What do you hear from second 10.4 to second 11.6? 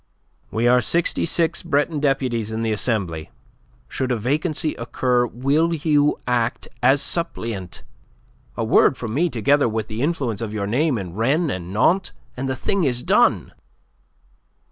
of your name in Rennes